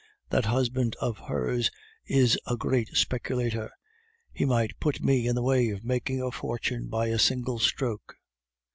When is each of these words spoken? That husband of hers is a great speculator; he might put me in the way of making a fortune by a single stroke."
That 0.31 0.45
husband 0.45 0.95
of 0.99 1.19
hers 1.27 1.69
is 2.07 2.35
a 2.47 2.57
great 2.57 2.97
speculator; 2.97 3.69
he 4.33 4.45
might 4.45 4.79
put 4.79 4.99
me 4.99 5.27
in 5.27 5.35
the 5.35 5.43
way 5.43 5.69
of 5.69 5.83
making 5.85 6.19
a 6.19 6.31
fortune 6.31 6.87
by 6.87 7.09
a 7.09 7.19
single 7.19 7.59
stroke." 7.59 8.15